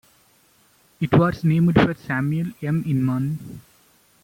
It 0.99 1.13
was 1.13 1.43
named 1.43 1.75
for 1.75 1.93
Samuel 1.93 2.47
M. 2.63 2.83
Inman. 2.87 3.37